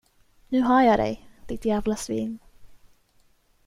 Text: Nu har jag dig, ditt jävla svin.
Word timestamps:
Nu 0.49 0.61
har 0.61 0.81
jag 0.83 0.99
dig, 0.99 1.29
ditt 1.47 1.65
jävla 1.65 1.95
svin. 1.95 2.39